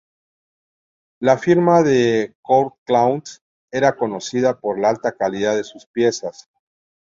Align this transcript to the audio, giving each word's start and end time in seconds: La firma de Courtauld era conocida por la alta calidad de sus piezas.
La 1.19 1.37
firma 1.37 1.83
de 1.83 2.33
Courtauld 2.41 3.23
era 3.69 3.95
conocida 3.95 4.59
por 4.59 4.79
la 4.79 4.89
alta 4.89 5.11
calidad 5.11 5.55
de 5.55 5.63
sus 5.63 5.85
piezas. 5.85 6.49